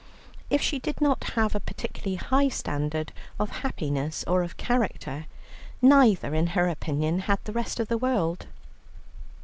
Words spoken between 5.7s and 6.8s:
neither, in her